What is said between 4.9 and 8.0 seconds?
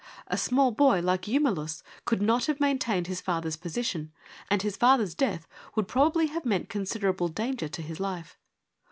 death would probably have meant considerable danger to his